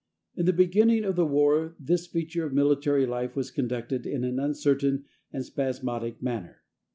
In 0.35 0.47
the 0.47 0.51
beginning 0.51 1.03
of 1.03 1.15
the 1.15 1.27
war 1.27 1.75
this 1.79 2.07
feature 2.07 2.43
of 2.43 2.53
military 2.53 3.05
life 3.05 3.35
was 3.35 3.51
conducted 3.51 4.07
in 4.07 4.23
an 4.23 4.39
uncertain 4.39 5.05
and 5.31 5.45
spasmodic 5.45 6.23
manner. 6.23 6.63